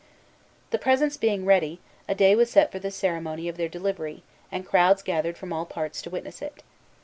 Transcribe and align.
The 0.71 0.79
presents 0.79 1.15
being 1.15 1.45
ready, 1.45 1.79
a 2.09 2.15
day 2.15 2.35
was 2.35 2.49
set 2.49 2.71
for 2.71 2.79
the 2.79 2.89
ceremony 2.89 3.47
of 3.47 3.55
their 3.55 3.69
delivery; 3.69 4.23
and 4.51 4.65
crowds 4.65 5.03
gathered 5.03 5.37
from 5.37 5.53
all 5.53 5.67
parts 5.67 6.01
to 6.01 6.09
witness 6.09 6.41
it. 6.41 6.63